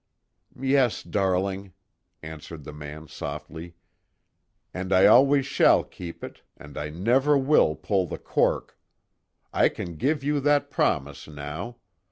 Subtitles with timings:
[0.59, 1.73] "Yes, darling,"
[2.23, 3.75] answered the man softly,
[4.73, 8.79] "And I always shall keep it, and I never will pull the cork.
[9.53, 11.75] I can give you that promise, now.